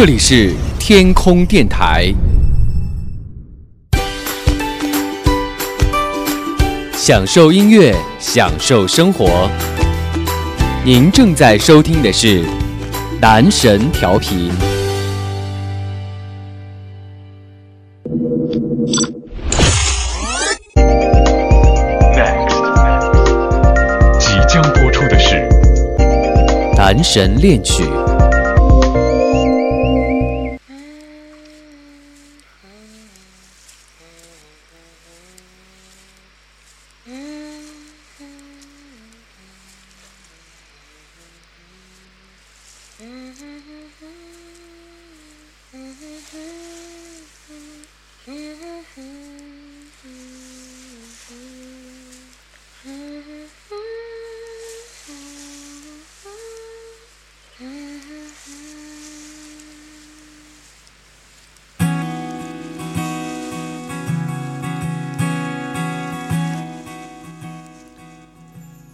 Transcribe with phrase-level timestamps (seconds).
[0.00, 2.14] 这里是天空电台，
[6.92, 9.50] 享受音乐，享受生活。
[10.84, 12.44] 您正在收听的是
[13.20, 14.52] 男神调频。
[24.20, 25.48] 即将播出的是
[26.76, 27.82] 男神恋曲。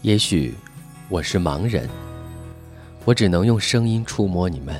[0.05, 0.55] 也许
[1.09, 1.89] 我是盲人，
[3.07, 4.79] 我只能用声音触摸你们，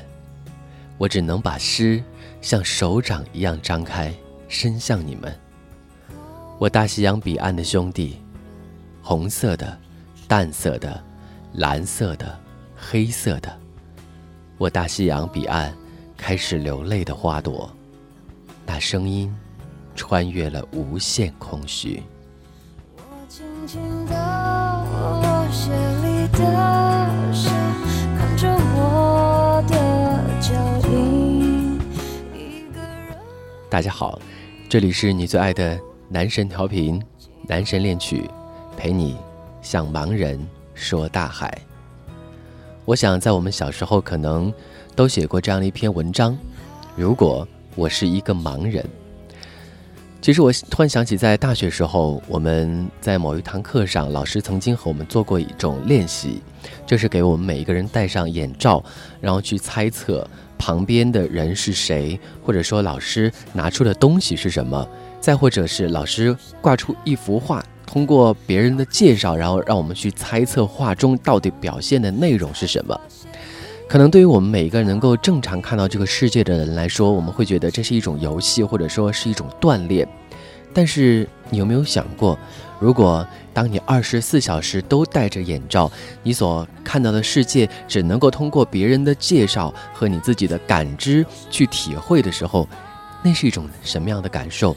[0.99, 2.03] 我只能把诗
[2.41, 4.13] 像手掌一样张开，
[4.47, 5.35] 伸向你们。
[6.59, 8.21] 我大西洋彼岸的兄弟，
[9.01, 9.75] 红色的、
[10.27, 11.03] 淡色的、
[11.53, 12.39] 蓝色的、
[12.75, 13.51] 黑色的，
[14.59, 15.75] 我大西洋彼岸
[16.15, 17.67] 开始流泪的花朵，
[18.63, 19.35] 那声音
[19.95, 22.03] 穿越了无限空虚。
[22.95, 24.24] 我轻轻的
[33.67, 34.17] 大家好，
[34.69, 37.01] 这里是你最爱的男神调频，
[37.45, 38.23] 男神恋曲，
[38.77, 39.17] 陪你
[39.61, 40.39] 向盲人
[40.73, 41.53] 说大海。
[42.85, 44.53] 我想，在我们小时候可能
[44.95, 46.37] 都写过这样的一篇文章：
[46.95, 48.85] 如果我是一个盲人。
[50.25, 56.41] 其实我突然想起，在大学时候，我们在某一堂课上，老师曾经和我们做过一种练习，
[56.83, 58.83] 就是给我们每一个人戴上眼罩，
[59.21, 60.27] 然后去猜测
[60.57, 64.89] 旁边的人是谁，或者说老师拿出的东西是什么，
[65.21, 72.99] 再或者是老师挂出一幅画，通过别人的介绍，然后让我们去猜测画中到底表现的内容是什么。
[73.87, 80.07] 可能对于我们每一个能够正常看到这个世界的人来说，我们会觉得这是一种游戏，或者说是一种锻炼。
[80.73, 82.37] 但是你有没有想过，
[82.79, 85.89] 如果当你二十四小时都戴着眼罩，
[86.23, 92.67] 你所看到的世界只能够通过别人的介绍和你自己的感知去体会的时候，
[93.23, 94.75] 那是一种什么样的感受？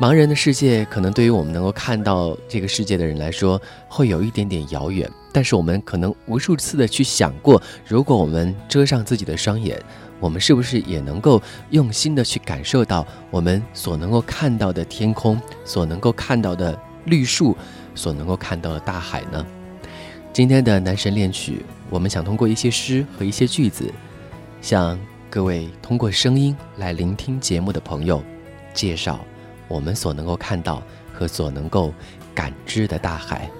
[0.00, 5.08] 盲人的世界可能对于我们能够看到这个世界的人来说，会有一点点遥远。
[5.32, 9.80] 但是我们可能无数次的去想过，如果我们遮上自己的双眼，
[10.18, 11.40] 我们是不是也能够
[11.70, 17.56] 用心的去感受到我们所能够看到的天空，所能够看到的绿树，
[17.94, 19.46] 所能够看到的大海呢？
[20.32, 23.88] 今天的男神恋曲，我们想通过一些诗和一些句子，
[24.60, 24.98] 向
[25.30, 28.20] 各位通过声音来聆听节目的朋友，
[28.72, 29.20] 介绍
[29.74, 30.80] 我们所能够看到
[31.12, 31.92] 和所能够
[32.32, 33.50] 感知的大海。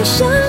[0.00, 0.39] 你想。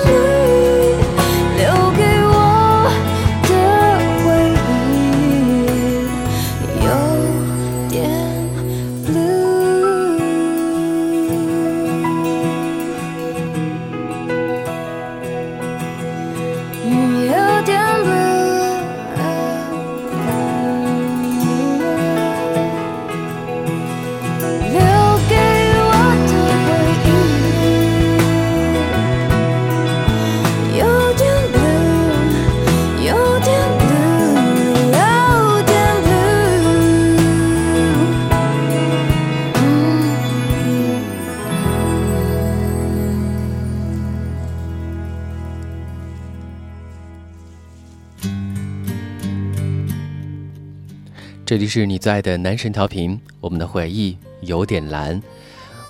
[51.52, 55.22] 这里是你最爱的男神调频，我们的回忆有点蓝。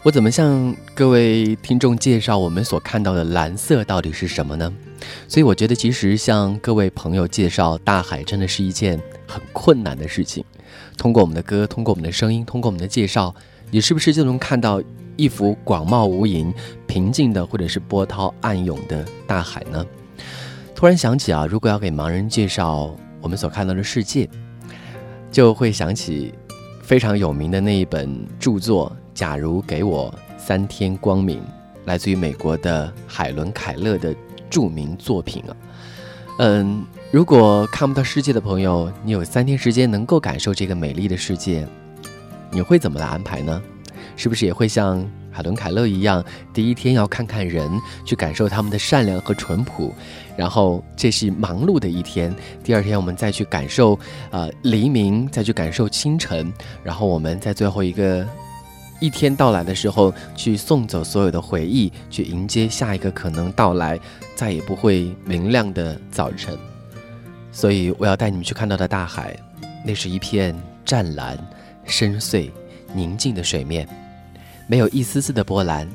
[0.02, 4.74] 我怎么向各位听众介绍我们所看到的蓝色到底是什么呢？
[5.28, 10.44] 所以我觉得，其实向各位朋友介绍大海，真的是一件很困难的事情。
[10.98, 13.32] 通过我们的歌，通过我们的声音，通过我们的介绍，
[13.70, 14.82] 你是不是就能看到
[15.16, 16.52] 一幅广袤无垠、
[16.88, 19.86] 平静的，或者是波涛暗涌的大海呢？
[20.74, 24.28] 突然想起啊，如果要给盲人介绍我们所看到的世界。
[25.32, 26.32] 就会想起
[26.82, 31.38] 非常有名的那一本著作《假如给我三天光明》，
[31.87, 34.14] 来自于美国的海伦·凯勒的
[34.50, 35.56] 著名作品啊。
[36.38, 41.67] 嗯，如果看不到世界的朋友，你有三天时间能够感受这个美丽的世界，
[42.50, 43.62] 你会怎么来安排呢？
[44.17, 45.11] 是不是也会像？
[45.32, 47.70] 海伦·凯勒一样，第一天要看看人，
[48.05, 49.93] 去感受他们的善良和淳朴，
[50.37, 52.34] 然后这是忙碌的一天。
[52.62, 53.99] 第二天我们再去感受，
[54.31, 56.52] 呃，黎明，再去感受清晨，
[56.84, 58.29] 然后我们在最后一个
[59.00, 63.99] 一天到来的时候，去送走所有的回忆，去迎接下一个可能到来
[64.37, 66.56] 再也不会明亮的早晨。
[67.50, 69.37] 所以我要带你们去看到的大海，
[69.84, 71.38] 那是一片湛蓝、
[71.84, 72.50] 深邃、
[72.94, 73.88] 宁静的水面。
[74.66, 75.86] 没有一丝丝的波澜，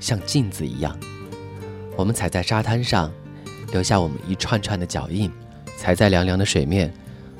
[0.00, 0.96] 像镜子一样。
[1.96, 3.10] 我们踩在沙滩上，
[3.72, 5.30] 留下我们一串串的脚印；
[5.78, 6.92] 踩在凉凉的水面，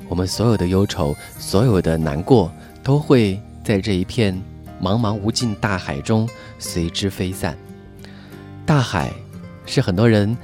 [0.07, 2.51] 我们所有的忧愁、所有的难过，
[2.83, 4.33] 都会在这一片
[4.81, 7.55] 茫茫无尽大海中随之飞散。
[8.65, 9.13] 大海
[9.65, 10.35] 是很多人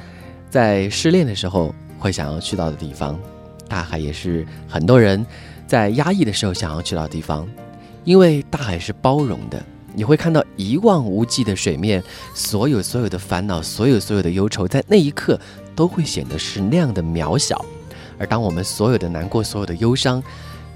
[0.50, 3.20] 在失恋的时候会想要去到的地方，
[3.68, 5.26] 大海也是很多人
[5.66, 7.48] 在压抑的时候想要去到的地方，
[8.04, 9.64] 因为大海是包容的。
[9.94, 12.04] 你会看到一望无际的水面，
[12.34, 15.40] 所有所有的烦恼，所有所有的忧愁，在那一刻
[15.76, 17.64] 都会显得是那样的渺小。
[18.18, 20.22] 而当我们所有的难过、所有的忧伤，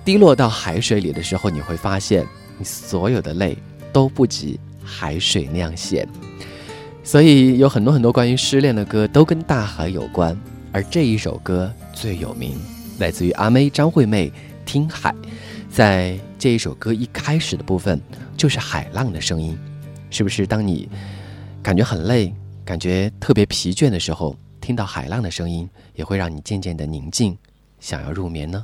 [0.04, 2.26] 滴落到海水里的时候，你会发现，
[2.58, 3.58] 你所有的泪
[3.92, 6.08] 都不及海水那样咸。
[7.04, 10.38] 所以有很多很多关于失恋的歌都跟大海有关，
[10.72, 12.58] 而这一首歌最有名，
[13.00, 14.30] 来自于阿妹张惠妹
[14.66, 15.12] 《听海》。
[15.70, 18.02] 在这一首歌一开始的部分，
[18.38, 19.58] 就是海浪的声音，
[20.12, 20.46] 是不是？
[20.46, 20.88] 当你
[21.64, 22.32] 感觉很累、
[22.64, 27.36] 感觉特别疲倦的时候，听到海浪的声音，也会让你渐渐的宁静，
[27.80, 28.64] 想要入眠呢？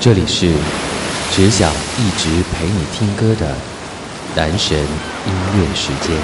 [0.00, 0.50] 这里是
[1.30, 3.54] 只想一直陪你听歌的
[4.34, 6.16] 男神音乐时间。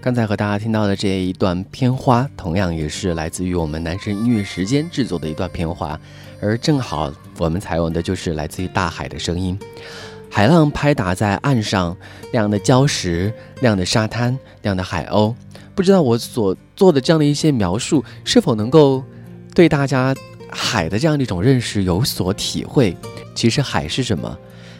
[0.00, 5.98] 刚才和大家听到的这一段片花，同样也是来自于我们男神音乐时间制作的一段片花，
[6.40, 9.58] 而正好我们采用的就是来自于大海的声音，
[10.30, 11.96] 海浪拍打在岸上，
[12.32, 15.34] 那样的礁石，那样的沙滩，那样的海鸥。
[15.74, 19.02] 不知道我所做的这样的一些描述，是否能够
[19.54, 20.14] 对大家
[20.50, 22.96] 海的这样的一种认识有所体会？
[23.34, 24.36] 其实海是什么？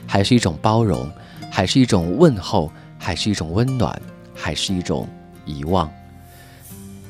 [0.06, 1.08] 海是一种包容，
[1.50, 4.00] 海是一种问候，海是一种温暖，
[4.34, 5.08] 海是一种
[5.46, 5.90] 遗忘。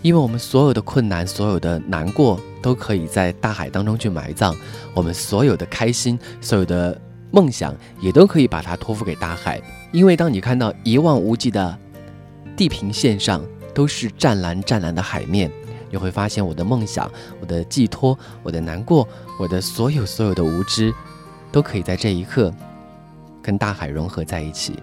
[0.03, 4.53] 因为我们所有的困难，所有的难过，都可以在大海当中去埋葬；
[4.95, 9.61] 我们所有的开心，所有的梦想，也都可以把它托付给大海。
[9.93, 11.77] 因为当你看到一望无际的
[12.57, 15.50] 地平线上，都是湛蓝湛蓝的海面，
[15.91, 17.11] 你会发现我的梦想、
[17.41, 19.07] 我的寄托、我的难过、
[19.38, 20.93] 我的所有所有的无知，
[21.50, 22.52] 都可以在这一刻
[23.43, 24.79] 跟大海融合在一起。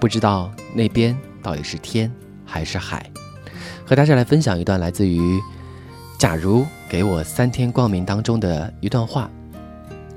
[0.00, 2.10] 不知道那边到底是天
[2.44, 3.08] 还是海？
[3.86, 5.20] 和大家来分享一段来自于
[6.18, 9.30] 《假如给我三天光明》当中的一段话，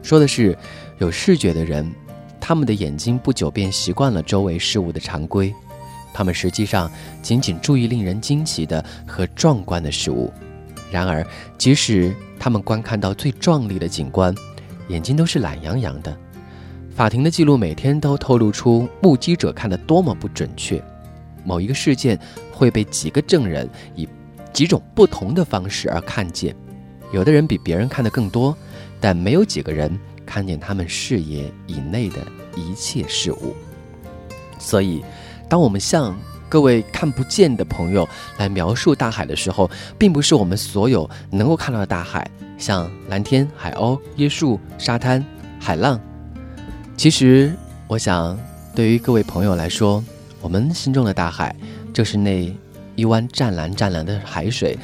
[0.01, 0.57] 说的是
[1.00, 1.91] 有视觉的人，
[2.39, 5.53] 他们的眼睛不久便习惯了周围事物的常规。
[6.15, 6.89] 他们实际上
[7.22, 10.31] 仅仅注意令人惊奇的和壮观的事物，
[10.89, 14.34] 然而，即使他们观看到最壮丽的景观，
[14.88, 16.17] 眼睛都是懒洋洋的。
[16.95, 20.81] 法庭的记录每天都透露出目击者看得多么不准确。
[21.43, 22.17] 某一个事件
[22.50, 24.07] 会被几个证人以
[24.53, 26.55] 几种不同的方式而看见，
[27.12, 28.57] 有的人比别人看得更多，
[29.01, 33.53] 但没有几个人看见他们视野以内的一切事物。
[34.57, 35.03] 所以。
[35.47, 36.15] 当我们向
[36.47, 45.25] 各位看不见的朋友来描述大海的时候，并不是我们所有能够看到的大海，像蓝天、海鸥、椰树、沙滩、
[45.59, 45.99] 海浪。
[46.95, 47.53] 其实，
[47.87, 48.37] 我想，
[48.73, 50.03] 对于各位朋友来说，
[50.41, 51.53] 我们心中的大海，
[51.93, 52.55] 就是那
[52.95, 54.77] 一湾湛蓝湛蓝的海水，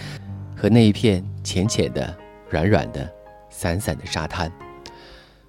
[0.56, 2.14] 和那一片浅浅的、
[2.50, 3.10] 软软的、
[3.50, 4.52] 散散的沙滩。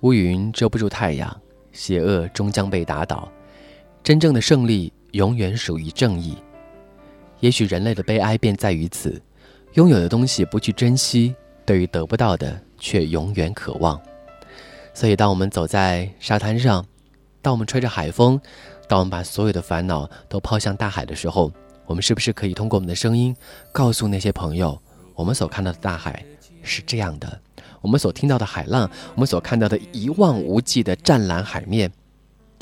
[0.01, 1.35] 乌云遮不住太阳，
[1.73, 3.29] 邪恶终将被打倒，
[4.05, 4.93] 真正的胜利。
[5.13, 6.37] 永远属于正义。
[7.41, 9.21] 也许人类的悲哀便在于此：
[9.75, 14.01] 拥有的东西不去珍惜，对于得不到的却永远渴望。
[14.95, 16.85] 所以，当我们走在沙滩上，
[17.41, 18.41] 当我们吹着海风，
[18.87, 21.51] 当我们把所有的烦恼都抛向大海的时候，
[21.87, 23.35] 我们是不是可以通过我们的声音，
[23.73, 24.81] 告诉那些朋友，
[25.15, 26.25] 我们所看到的大海
[26.63, 27.41] 是这样的？
[27.81, 31.91] 我们所听到的海浪，我们所看到的一望无际的湛蓝海面。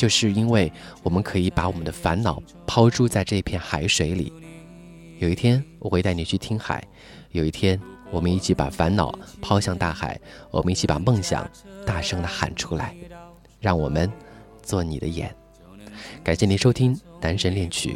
[0.00, 4.32] 就是因为我们可以把我们的烦恼抛诸在这片海水里，
[5.18, 6.82] 有一天我会带你去听海，
[7.32, 7.78] 有一天
[8.10, 10.18] 我们一起把烦恼抛向大海，
[10.50, 11.46] 我们一起把梦想
[11.84, 12.96] 大声的喊出来，
[13.60, 14.10] 让我们
[14.62, 15.36] 做你的眼。
[16.24, 17.90] 感谢您收听《男神恋曲》，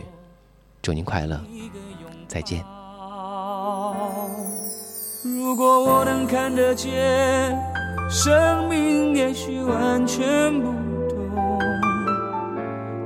[0.83, 1.43] 祝您快乐，
[2.29, 2.63] 再见。
[5.25, 7.59] 如果我能看得见，
[8.11, 10.94] 生命也许完全不。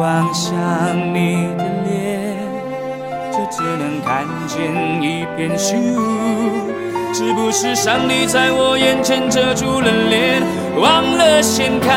[0.00, 0.56] 望向
[1.14, 2.34] 你的脸，
[3.30, 4.58] 就只能看见
[5.02, 6.72] 一片虚无。
[7.12, 10.42] 是不是上帝在我眼前遮住了脸，
[10.80, 11.92] 忘了掀开？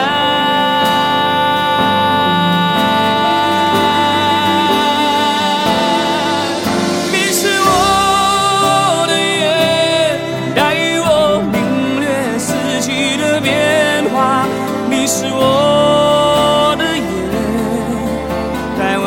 [7.09, 10.19] 你是我的眼，
[10.53, 14.45] 带我领略四季的变化。
[14.89, 15.72] 你是我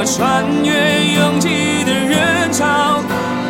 [0.06, 0.72] 穿越
[1.16, 1.48] 拥挤
[1.84, 3.02] 的人潮。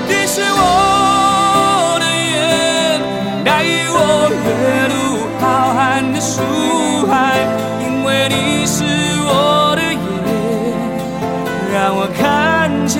[0.08, 2.98] 你是我的眼，
[3.44, 3.96] 带我
[4.32, 4.94] 阅读
[5.38, 5.44] 浩
[5.76, 5.78] 瀚
[6.12, 6.40] 的书
[7.06, 7.12] 海。
[7.82, 8.82] 因为你是
[9.28, 9.94] 我的眼，
[11.74, 12.96] 让我看见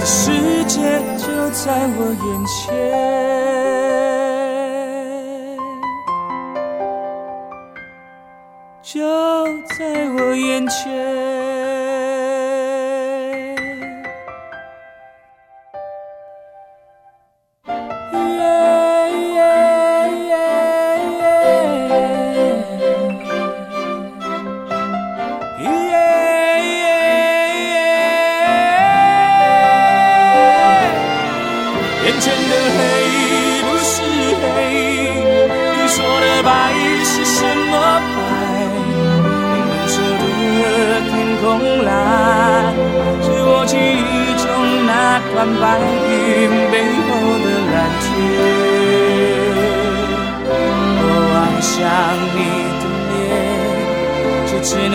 [0.00, 2.56] 世界就在我眼前。
[8.82, 8.94] 就
[9.76, 9.78] 在
[10.16, 11.29] 我眼前。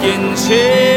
[0.00, 0.91] 眼前。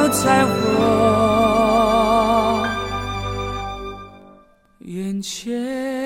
[0.00, 0.56] 就在我
[4.78, 5.99] 眼前。